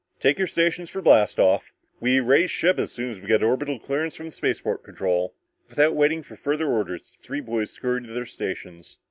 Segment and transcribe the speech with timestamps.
[0.19, 1.73] "Take your stations for blast off.
[1.99, 5.35] We raise ship as soon as we get orbital clearance from spaceport control!"
[5.69, 8.97] Without waiting for further orders, the three boys scurried to their stations.